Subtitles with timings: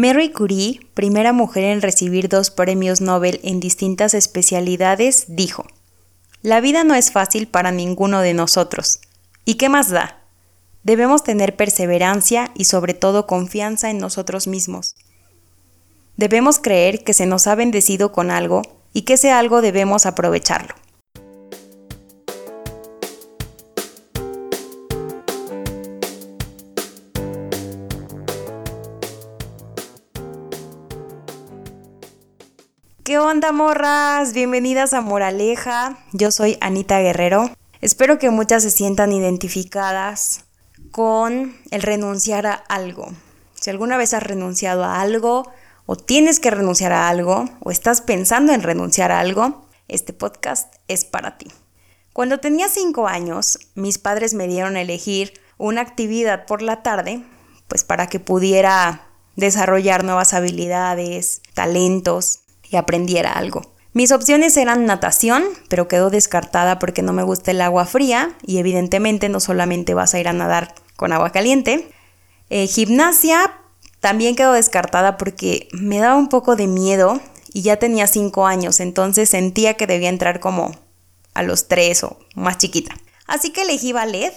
[0.00, 5.66] Mary Curie, primera mujer en recibir dos premios Nobel en distintas especialidades, dijo,
[6.40, 9.00] La vida no es fácil para ninguno de nosotros.
[9.44, 10.20] ¿Y qué más da?
[10.84, 14.94] Debemos tener perseverancia y sobre todo confianza en nosotros mismos.
[16.16, 18.62] Debemos creer que se nos ha bendecido con algo
[18.92, 20.76] y que ese algo debemos aprovecharlo.
[33.08, 34.34] ¿Qué onda, morras?
[34.34, 35.96] Bienvenidas a Moraleja.
[36.12, 37.50] Yo soy Anita Guerrero.
[37.80, 40.44] Espero que muchas se sientan identificadas
[40.90, 43.08] con el renunciar a algo.
[43.54, 45.50] Si alguna vez has renunciado a algo,
[45.86, 50.74] o tienes que renunciar a algo, o estás pensando en renunciar a algo, este podcast
[50.86, 51.46] es para ti.
[52.12, 57.22] Cuando tenía 5 años, mis padres me dieron a elegir una actividad por la tarde,
[57.68, 62.40] pues para que pudiera desarrollar nuevas habilidades, talentos
[62.70, 63.62] y aprendiera algo.
[63.92, 68.58] Mis opciones eran natación, pero quedó descartada porque no me gusta el agua fría y
[68.58, 71.90] evidentemente no solamente vas a ir a nadar con agua caliente.
[72.50, 73.58] Eh, gimnasia
[74.00, 77.20] también quedó descartada porque me daba un poco de miedo
[77.52, 80.76] y ya tenía 5 años, entonces sentía que debía entrar como
[81.34, 82.94] a los 3 o más chiquita.
[83.26, 84.34] Así que elegí ballet.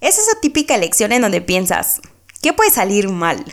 [0.00, 2.00] Es esa típica elección en donde piensas,
[2.40, 3.44] ¿qué puede salir mal?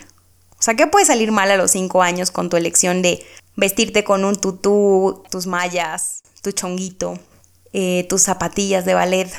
[0.58, 3.24] O sea, ¿qué puede salir mal a los 5 años con tu elección de
[3.56, 7.18] vestirte con un tutú, tus mallas, tu chonguito,
[7.72, 9.30] eh, tus zapatillas de ballet.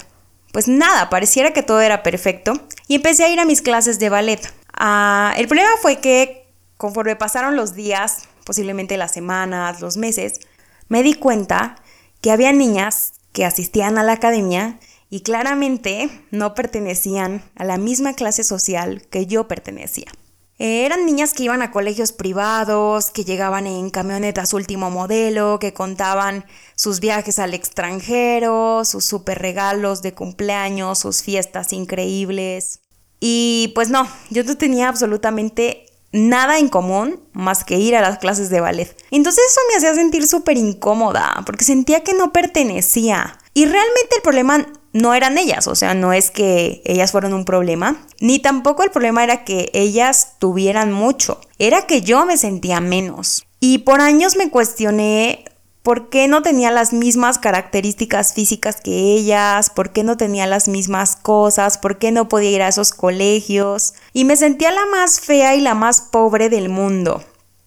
[0.52, 2.54] Pues nada, pareciera que todo era perfecto
[2.88, 4.42] y empecé a ir a mis clases de ballet.
[4.74, 10.40] Ah, el problema fue que conforme pasaron los días, posiblemente las semanas, los meses,
[10.88, 11.76] me di cuenta
[12.22, 18.14] que había niñas que asistían a la academia y claramente no pertenecían a la misma
[18.14, 20.08] clase social que yo pertenecía.
[20.58, 25.74] Eh, eran niñas que iban a colegios privados, que llegaban en camionetas último modelo, que
[25.74, 32.80] contaban sus viajes al extranjero, sus super regalos de cumpleaños, sus fiestas increíbles.
[33.20, 38.20] Y pues no, yo no tenía absolutamente nada en común más que ir a las
[38.20, 38.96] clases de ballet.
[39.12, 43.38] Entonces eso me hacía sentir súper incómoda, porque sentía que no pertenecía.
[43.54, 47.44] Y realmente el problema no eran ellas, o sea, no es que ellas fueran un
[47.44, 52.80] problema, ni tampoco el problema era que ellas tuvieran mucho, era que yo me sentía
[52.80, 53.46] menos.
[53.60, 55.44] Y por años me cuestioné
[55.84, 60.70] por qué no tenía las mismas características físicas que ellas, por qué no tenía las
[60.70, 63.96] mismas cosas, por qué no podía ir a esos colegios.
[64.14, 67.22] Y me sentía la más fea y la más pobre del mundo.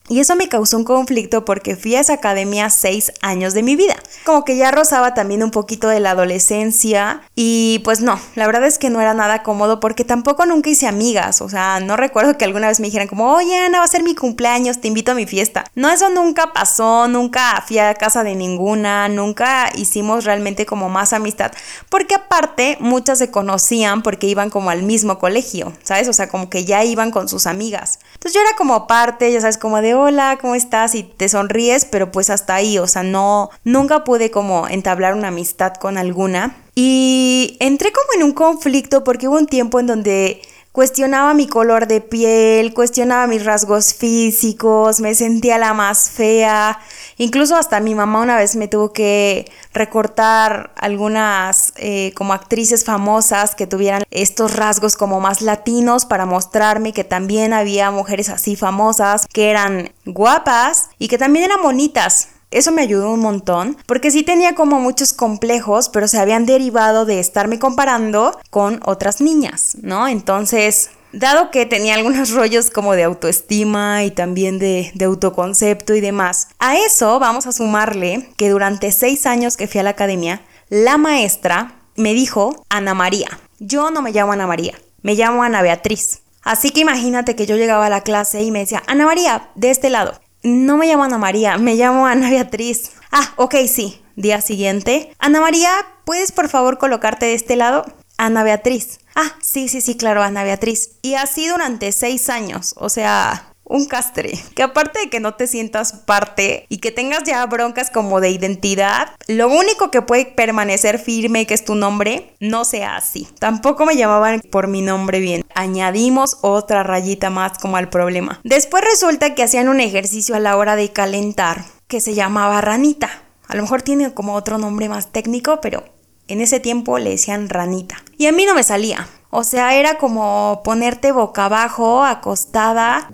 [0.08, 3.76] Y eso me causó un conflicto porque fui a esa academia seis años de mi
[3.76, 3.94] vida.
[4.24, 8.64] Como que ya rozaba también un poquito de la adolescencia y pues no, la verdad
[8.64, 11.42] es que no era nada cómodo porque tampoco nunca hice amigas.
[11.42, 14.02] O sea, no recuerdo que alguna vez me dijeran como, oye Ana, va a ser
[14.02, 15.64] mi cumpleaños, te invito a mi fiesta.
[15.74, 21.12] No, eso nunca pasó, nunca fui a casa de ninguna, nunca hicimos realmente como más
[21.12, 21.52] amistad.
[21.90, 26.08] Porque aparte, muchas se conocían porque iban como al mismo colegio, ¿sabes?
[26.08, 27.98] O sea, como que ya iban con sus amigas.
[28.18, 30.96] Entonces yo era como parte, ya sabes, como de hola, ¿cómo estás?
[30.96, 35.28] Y te sonríes, pero pues hasta ahí, o sea, no, nunca pude como entablar una
[35.28, 36.56] amistad con alguna.
[36.74, 40.42] Y entré como en un conflicto porque hubo un tiempo en donde
[40.78, 46.78] cuestionaba mi color de piel, cuestionaba mis rasgos físicos, me sentía la más fea.
[47.16, 53.56] Incluso hasta mi mamá una vez me tuvo que recortar algunas eh, como actrices famosas
[53.56, 59.26] que tuvieran estos rasgos como más latinos para mostrarme que también había mujeres así famosas
[59.32, 62.28] que eran guapas y que también eran bonitas.
[62.50, 67.04] Eso me ayudó un montón, porque sí tenía como muchos complejos, pero se habían derivado
[67.04, 70.08] de estarme comparando con otras niñas, ¿no?
[70.08, 76.00] Entonces, dado que tenía algunos rollos como de autoestima y también de, de, autoconcepto y
[76.00, 80.42] demás, a eso vamos a sumarle que durante seis años que fui a la academia,
[80.70, 83.28] la maestra me dijo Ana María.
[83.58, 86.22] Yo no me llamo Ana María, me llamo Ana Beatriz.
[86.42, 89.70] Así que imagínate que yo llegaba a la clase y me decía, Ana María, de
[89.70, 90.18] este lado.
[90.48, 92.92] No me llamo Ana María, me llamo Ana Beatriz.
[93.12, 94.00] Ah, ok, sí.
[94.16, 95.14] Día siguiente.
[95.18, 95.70] Ana María,
[96.04, 97.84] ¿puedes por favor colocarte de este lado?
[98.16, 98.98] Ana Beatriz.
[99.14, 100.92] Ah, sí, sí, sí, claro, Ana Beatriz.
[101.02, 102.74] Y así durante seis años.
[102.78, 104.38] O sea, un castre.
[104.54, 108.30] Que aparte de que no te sientas parte y que tengas ya broncas como de
[108.30, 113.28] identidad, lo único que puede permanecer firme, que es tu nombre, no sea así.
[113.38, 115.44] Tampoco me llamaban por mi nombre bien.
[115.54, 118.40] Añadimos otra rayita más como al problema.
[118.44, 123.10] Después resulta que hacían un ejercicio a la hora de calentar que se llamaba ranita.
[123.46, 125.84] A lo mejor tiene como otro nombre más técnico, pero
[126.28, 127.96] en ese tiempo le decían ranita.
[128.18, 129.08] Y a mí no me salía.
[129.30, 133.10] O sea, era como ponerte boca abajo, acostada,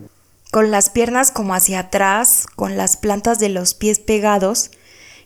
[0.54, 4.70] con las piernas como hacia atrás, con las plantas de los pies pegados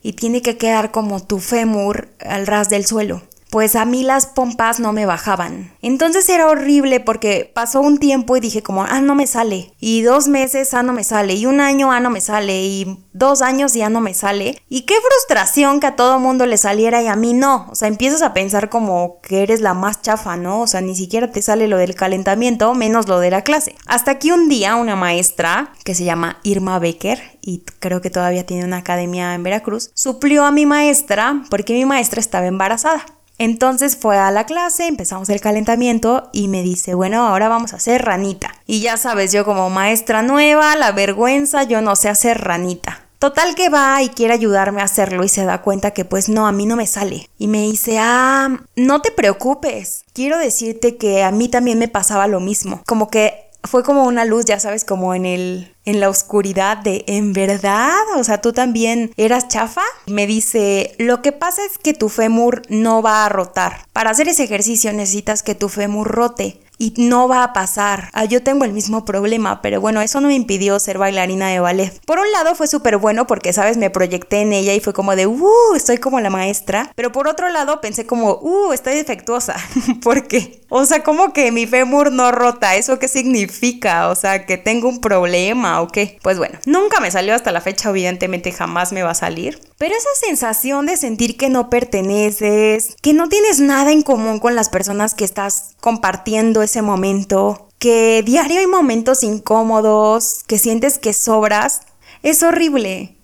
[0.03, 4.27] y tiene que quedar como tu fémur al ras del suelo pues a mí las
[4.27, 5.73] pompas no me bajaban.
[5.81, 9.73] Entonces era horrible porque pasó un tiempo y dije como, ah, no me sale.
[9.81, 11.35] Y dos meses, ah, no me sale.
[11.35, 12.65] Y un año, ah, no me sale.
[12.65, 14.61] Y dos años ya no me sale.
[14.69, 17.69] Y qué frustración que a todo mundo le saliera y a mí no.
[17.71, 20.61] O sea, empiezas a pensar como que eres la más chafa, ¿no?
[20.61, 23.75] O sea, ni siquiera te sale lo del calentamiento, menos lo de la clase.
[23.87, 28.45] Hasta que un día una maestra que se llama Irma Becker y creo que todavía
[28.45, 33.05] tiene una academia en Veracruz, suplió a mi maestra porque mi maestra estaba embarazada.
[33.39, 37.77] Entonces fue a la clase, empezamos el calentamiento y me dice, bueno, ahora vamos a
[37.77, 38.53] hacer ranita.
[38.67, 43.03] Y ya sabes, yo como maestra nueva, la vergüenza, yo no sé hacer ranita.
[43.19, 46.47] Total que va y quiere ayudarme a hacerlo y se da cuenta que pues no,
[46.47, 47.29] a mí no me sale.
[47.37, 50.05] Y me dice, ah, no te preocupes.
[50.13, 52.81] Quiero decirte que a mí también me pasaba lo mismo.
[52.87, 57.05] Como que fue como una luz, ya sabes, como en el en la oscuridad de
[57.07, 57.95] ¿en verdad?
[58.17, 59.83] O sea, tú también eras chafa.
[60.07, 63.87] Me dice, "Lo que pasa es que tu fémur no va a rotar.
[63.93, 68.09] Para hacer ese ejercicio necesitas que tu fémur rote." Y no va a pasar.
[68.13, 71.61] Ah, yo tengo el mismo problema, pero bueno, eso no me impidió ser bailarina de
[71.61, 72.01] ballet.
[72.07, 75.17] Por un lado fue súper bueno porque, sabes, me proyecté en ella y fue como
[75.17, 76.93] de, uh, estoy como la maestra.
[76.95, 79.57] Pero por otro lado pensé como, uh, estoy defectuosa.
[80.03, 80.61] ¿Por qué?
[80.71, 82.77] O sea, como que mi fémur no rota.
[82.77, 84.09] ¿Eso qué significa?
[84.09, 86.19] O sea, que tengo un problema o qué.
[86.23, 89.61] Pues bueno, nunca me salió hasta la fecha, evidentemente jamás me va a salir.
[89.79, 94.55] Pero esa sensación de sentir que no perteneces, que no tienes nada en común con
[94.55, 101.13] las personas que estás compartiendo ese momento, que diario hay momentos incómodos, que sientes que
[101.13, 101.83] sobras,
[102.23, 103.17] es horrible.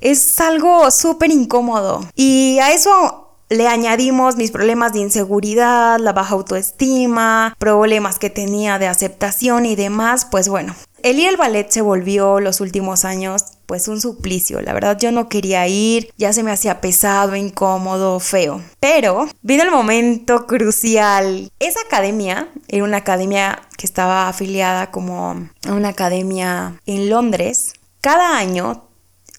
[0.00, 2.00] Es algo súper incómodo.
[2.14, 8.78] Y a eso le añadimos mis problemas de inseguridad, la baja autoestima, problemas que tenía
[8.78, 13.57] de aceptación y demás, pues bueno, el ir al ballet se volvió los últimos años
[13.68, 14.62] pues un suplicio.
[14.62, 18.62] La verdad yo no quería ir, ya se me hacía pesado, incómodo, feo.
[18.80, 21.52] Pero vino el momento crucial.
[21.58, 27.74] Esa academia era una academia que estaba afiliada como a una academia en Londres.
[28.00, 28.88] Cada año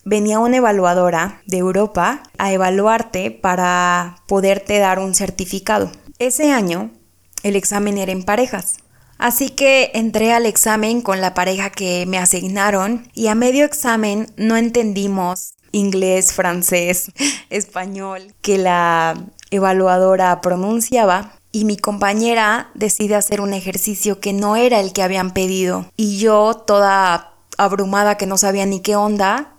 [0.06, 5.92] venía una evaluadora de Europa a evaluarte para poderte dar un certificado.
[6.20, 6.92] Ese año
[7.42, 8.78] el examen era en parejas.
[9.20, 14.32] Así que entré al examen con la pareja que me asignaron y a medio examen
[14.38, 17.12] no entendimos inglés, francés,
[17.50, 19.22] español que la
[19.52, 25.32] evaluadora pronunciaba y mi compañera decide hacer un ejercicio que no era el que habían
[25.32, 25.86] pedido.
[25.98, 29.52] Y yo toda abrumada que no sabía ni qué onda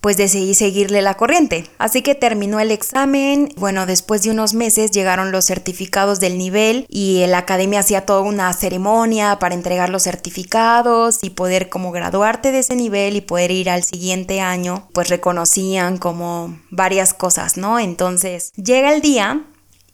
[0.00, 1.66] pues decidí seguirle la corriente.
[1.78, 6.86] Así que terminó el examen, bueno, después de unos meses llegaron los certificados del nivel
[6.88, 12.52] y la academia hacía toda una ceremonia para entregar los certificados y poder como graduarte
[12.52, 17.78] de ese nivel y poder ir al siguiente año, pues reconocían como varias cosas, ¿no?
[17.78, 19.44] Entonces llega el día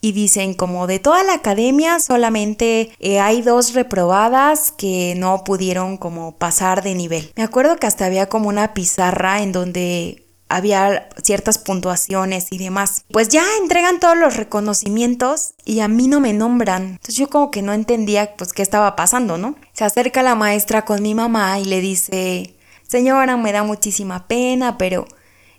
[0.06, 5.96] y dicen como de toda la academia solamente eh, hay dos reprobadas que no pudieron
[5.96, 7.32] como pasar de nivel.
[7.34, 13.04] Me acuerdo que hasta había como una pizarra en donde había ciertas puntuaciones y demás.
[13.10, 16.84] Pues ya entregan todos los reconocimientos y a mí no me nombran.
[16.84, 19.56] Entonces yo como que no entendía pues qué estaba pasando, ¿no?
[19.72, 22.54] Se acerca la maestra con mi mamá y le dice,
[22.86, 25.08] señora, me da muchísima pena, pero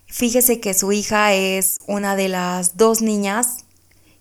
[0.06, 3.66] fíjese que su hija es una de las dos niñas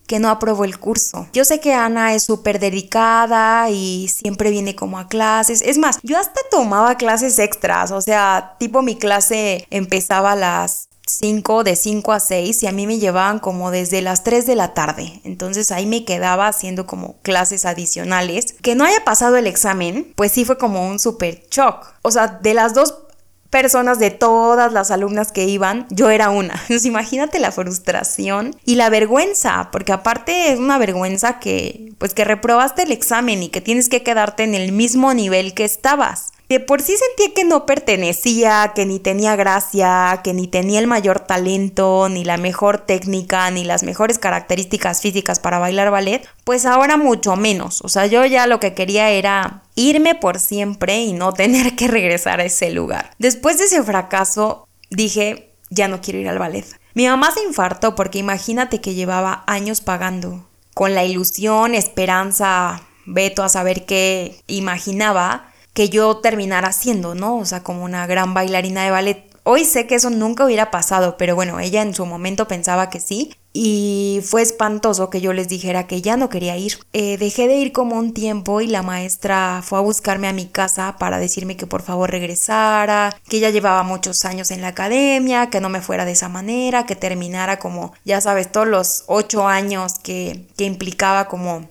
[0.07, 1.27] que no aprobó el curso.
[1.33, 5.61] Yo sé que Ana es súper dedicada y siempre viene como a clases.
[5.61, 10.87] Es más, yo hasta tomaba clases extras, o sea, tipo mi clase empezaba a las
[11.07, 14.55] 5, de 5 a 6 y a mí me llevaban como desde las 3 de
[14.55, 15.21] la tarde.
[15.23, 18.53] Entonces ahí me quedaba haciendo como clases adicionales.
[18.61, 21.93] Que no haya pasado el examen, pues sí fue como un súper shock.
[22.01, 23.06] O sea, de las dos
[23.49, 26.53] personas de todas las alumnas que iban, yo era una.
[26.61, 32.25] Entonces imagínate la frustración y la vergüenza, porque aparte es una vergüenza que pues que
[32.25, 36.31] reprobaste el examen y que tienes que quedarte en el mismo nivel que estabas.
[36.49, 40.87] De por sí sentía que no pertenecía, que ni tenía gracia, que ni tenía el
[40.87, 46.65] mayor talento, ni la mejor técnica, ni las mejores características físicas para bailar ballet, pues
[46.65, 47.81] ahora mucho menos.
[47.83, 51.89] O sea, yo ya lo que quería era irme por siempre y no tener que
[51.89, 53.11] regresar a ese lugar.
[53.19, 56.65] Después de ese fracaso, dije, ya no quiero ir al ballet.
[56.93, 63.43] Mi mamá se infartó porque imagínate que llevaba años pagando, con la ilusión, esperanza, veto
[63.43, 65.46] a saber qué imaginaba
[65.77, 67.37] que yo terminara siendo, ¿no?
[67.37, 69.29] O sea, como una gran bailarina de ballet.
[69.43, 72.99] Hoy sé que eso nunca hubiera pasado, pero bueno, ella en su momento pensaba que
[72.99, 73.35] sí.
[73.53, 76.79] Y fue espantoso que yo les dijera que ya no quería ir.
[76.93, 80.47] Eh, dejé de ir como un tiempo y la maestra fue a buscarme a mi
[80.47, 85.51] casa para decirme que por favor regresara, que ya llevaba muchos años en la academia,
[85.51, 89.47] que no me fuera de esa manera, que terminara como, ya sabes, todos los ocho
[89.47, 91.69] años que, que implicaba como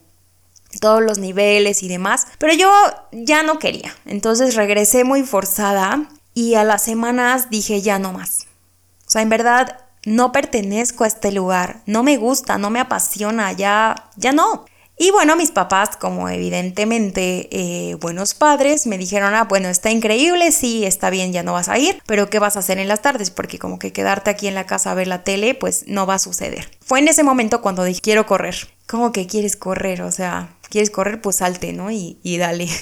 [0.78, 2.71] todos los niveles y demás, pero yo
[3.12, 3.95] ya no quería.
[4.04, 8.47] Entonces regresé muy forzada y a las semanas dije ya no más.
[9.06, 13.52] O sea, en verdad no pertenezco a este lugar, no me gusta, no me apasiona,
[13.52, 14.64] ya, ya no.
[14.99, 20.52] Y bueno, mis papás, como evidentemente eh, buenos padres, me dijeron, ah, bueno, está increíble,
[20.52, 23.02] sí, está bien, ya no vas a ir, pero ¿qué vas a hacer en las
[23.02, 23.30] tardes?
[23.30, 26.14] Porque como que quedarte aquí en la casa a ver la tele, pues no va
[26.14, 26.71] a suceder.
[26.80, 28.68] Fue en ese momento cuando dije, quiero correr.
[28.87, 30.02] ¿Cómo que quieres correr?
[30.02, 31.21] O sea, ¿quieres correr?
[31.21, 31.90] Pues salte, ¿no?
[31.90, 32.69] Y, y dale.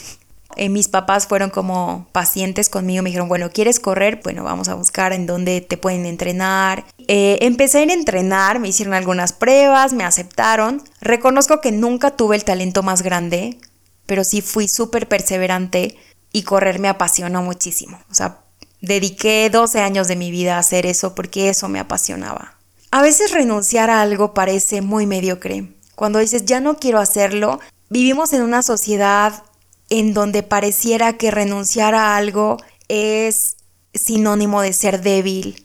[0.57, 4.21] Eh, mis papás fueron como pacientes conmigo, me dijeron, bueno, ¿quieres correr?
[4.23, 6.85] Bueno, vamos a buscar en dónde te pueden entrenar.
[7.09, 10.83] Eh, empecé a ir a entrenar, me hicieron algunas pruebas, me aceptaron.
[11.01, 13.59] Reconozco que nunca tuve el talento más grande,
[14.07, 15.97] pero sí fui súper perseverante
[16.31, 17.99] y correr me apasionó muchísimo.
[18.11, 18.43] O sea,
[18.81, 22.59] dediqué 12 años de mi vida a hacer eso porque eso me apasionaba.
[22.93, 25.74] A veces renunciar a algo parece muy mediocre.
[25.95, 29.45] Cuando dices, ya no quiero hacerlo, vivimos en una sociedad
[29.91, 32.57] en donde pareciera que renunciar a algo
[32.89, 33.57] es
[33.95, 35.65] sinónimo de ser débil,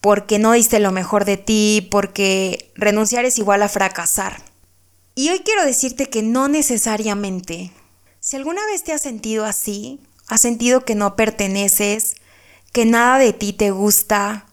[0.00, 4.42] porque no diste lo mejor de ti, porque renunciar es igual a fracasar.
[5.14, 7.72] Y hoy quiero decirte que no necesariamente.
[8.20, 12.16] Si alguna vez te has sentido así, has sentido que no perteneces,
[12.72, 14.46] que nada de ti te gusta,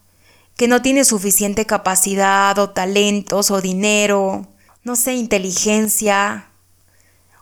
[0.57, 4.48] que no tienes suficiente capacidad o talentos o dinero,
[4.86, 6.46] no sé, inteligencia,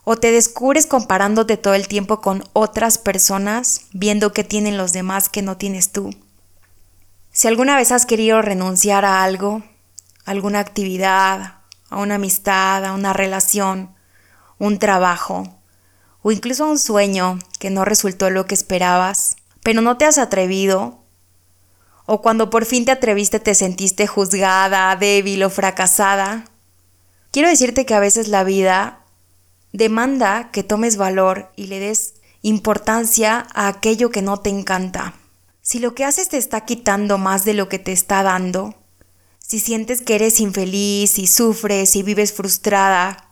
[0.06, 5.28] o te descubres comparándote todo el tiempo con otras personas, viendo qué tienen los demás
[5.28, 6.16] que no tienes tú.
[7.32, 9.62] Si alguna vez has querido renunciar a algo,
[10.24, 11.56] alguna actividad,
[11.90, 13.94] a una amistad, a una relación,
[14.58, 15.60] un trabajo,
[16.22, 21.04] o incluso un sueño que no resultó lo que esperabas, pero no te has atrevido,
[22.06, 26.46] o cuando por fin te atreviste te sentiste juzgada, débil o fracasada,
[27.34, 29.00] quiero decirte que a veces la vida
[29.74, 32.14] demanda que tomes valor y le des
[32.44, 35.16] importancia a aquello que no te encanta.
[35.62, 38.76] Si lo que haces te está quitando más de lo que te está dando,
[39.40, 43.30] si sientes que eres infeliz, y sufres y vives frustrada,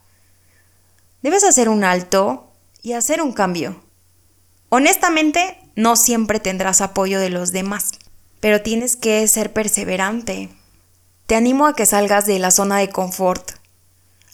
[1.22, 3.84] debes hacer un alto y hacer un cambio.
[4.70, 7.92] Honestamente, no siempre tendrás apoyo de los demás,
[8.40, 10.50] pero tienes que ser perseverante.
[11.28, 13.61] Te animo a que salgas de la zona de confort,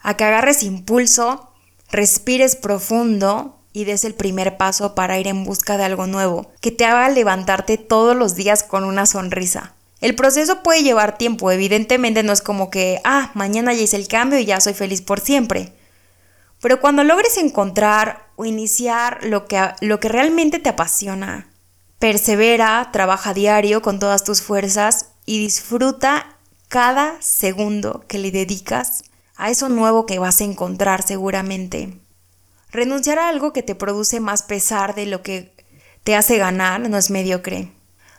[0.08, 1.52] a que agarres impulso
[1.92, 6.72] respires profundo y des el primer paso para ir en busca de algo nuevo, que
[6.72, 9.74] te haga levantarte todos los días con una sonrisa.
[10.00, 14.08] El proceso puede llevar tiempo, evidentemente no es como que, ah, mañana ya hice el
[14.08, 15.74] cambio y ya soy feliz por siempre.
[16.62, 21.50] Pero cuando logres encontrar o iniciar lo que, lo que realmente te apasiona,
[22.00, 26.38] persevera, trabaja diario con todas tus fuerzas y disfruta
[26.70, 29.04] cada segundo que le dedicas
[29.38, 32.00] a eso nuevo que vas a encontrar seguramente.
[32.72, 35.54] Renunciar a algo que te produce más pesar de lo que
[36.04, 37.72] te hace ganar no es mediocre.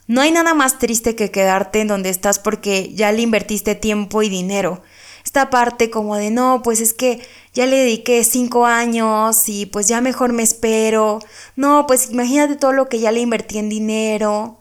[0.07, 4.23] No hay nada más triste que quedarte en donde estás porque ya le invertiste tiempo
[4.23, 4.83] y dinero.
[5.23, 7.21] Esta parte como de no, pues es que
[7.53, 11.19] ya le dediqué cinco años y pues ya mejor me espero.
[11.57, 14.58] No, pues imagínate todo lo que ya le invertí en dinero.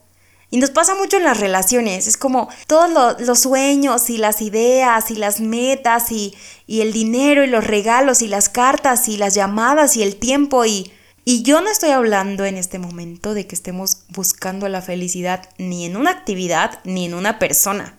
[0.49, 5.11] Y nos pasa mucho en las relaciones, es como todos los sueños y las ideas
[5.11, 6.33] y las metas y,
[6.65, 10.63] y, el dinero y los regalos y las cartas y las llamadas y el tiempo
[10.65, 10.89] y,
[11.25, 15.83] y yo no estoy hablando en este momento de que estemos buscando la felicidad ni
[15.85, 17.97] en una actividad ni en una persona.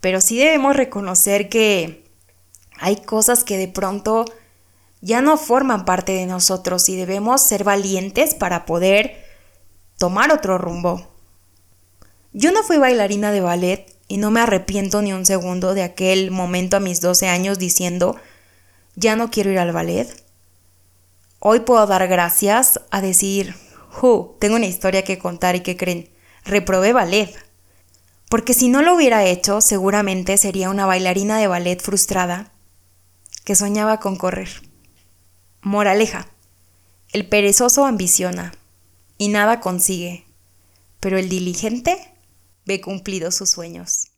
[0.00, 2.04] Pero sí debemos reconocer que
[2.78, 4.24] hay cosas que de pronto
[5.00, 9.24] ya no forman parte de nosotros y debemos ser valientes para poder
[9.98, 11.15] tomar otro rumbo.
[12.32, 16.30] Yo no fui bailarina de ballet y no me arrepiento ni un segundo de aquel
[16.30, 18.16] momento a mis 12 años diciendo,
[18.94, 20.08] ya no quiero ir al ballet.
[21.38, 23.54] Hoy puedo dar gracias a decir,
[24.00, 24.36] ¡Hu!
[24.38, 26.10] Tengo una historia que contar y que creen,
[26.44, 27.34] reprobé ballet.
[28.28, 32.52] Porque si no lo hubiera hecho, seguramente sería una bailarina de ballet frustrada
[33.44, 34.48] que soñaba con correr.
[35.62, 36.26] Moraleja.
[37.12, 38.52] El perezoso ambiciona
[39.16, 40.26] y nada consigue,
[41.00, 42.12] pero el diligente
[42.66, 44.08] ve cumplidos sus sueños.